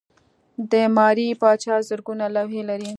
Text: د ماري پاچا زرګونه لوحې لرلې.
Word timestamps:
د 0.71 0.73
ماري 0.95 1.27
پاچا 1.41 1.75
زرګونه 1.89 2.25
لوحې 2.35 2.61
لرلې. 2.69 2.89